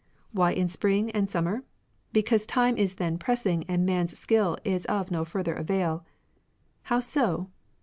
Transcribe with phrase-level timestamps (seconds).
[0.31, 1.63] Why in spring and summer?
[2.11, 6.07] Because tune is then pressing and man's skiU is of no further avail.
[6.81, 7.49] How so